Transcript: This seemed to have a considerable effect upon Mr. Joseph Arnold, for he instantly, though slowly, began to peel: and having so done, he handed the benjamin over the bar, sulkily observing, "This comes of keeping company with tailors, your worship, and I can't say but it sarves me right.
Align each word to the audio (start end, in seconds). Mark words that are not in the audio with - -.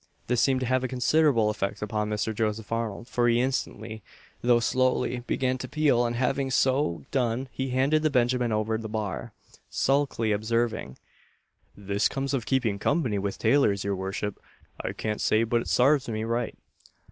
This 0.25 0.41
seemed 0.41 0.61
to 0.61 0.65
have 0.65 0.83
a 0.83 0.87
considerable 0.87 1.51
effect 1.51 1.83
upon 1.83 2.09
Mr. 2.09 2.33
Joseph 2.33 2.71
Arnold, 2.71 3.07
for 3.07 3.27
he 3.27 3.39
instantly, 3.39 4.01
though 4.41 4.59
slowly, 4.59 5.19
began 5.27 5.59
to 5.59 5.67
peel: 5.67 6.07
and 6.07 6.15
having 6.15 6.49
so 6.49 7.05
done, 7.11 7.49
he 7.51 7.69
handed 7.69 8.01
the 8.01 8.09
benjamin 8.09 8.51
over 8.51 8.79
the 8.79 8.89
bar, 8.89 9.31
sulkily 9.69 10.31
observing, 10.31 10.97
"This 11.77 12.07
comes 12.09 12.33
of 12.33 12.47
keeping 12.47 12.79
company 12.79 13.19
with 13.19 13.37
tailors, 13.37 13.83
your 13.83 13.95
worship, 13.95 14.39
and 14.79 14.89
I 14.89 14.93
can't 14.93 15.21
say 15.21 15.43
but 15.43 15.61
it 15.61 15.67
sarves 15.67 16.09
me 16.09 16.23
right. 16.23 16.57